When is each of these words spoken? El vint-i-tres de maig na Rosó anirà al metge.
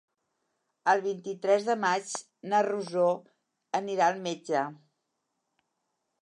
El 0.93 1.01
vint-i-tres 1.01 1.67
de 1.67 1.75
maig 1.83 2.13
na 2.53 2.63
Rosó 2.69 3.05
anirà 3.81 4.09
al 4.13 4.19
metge. 4.25 4.65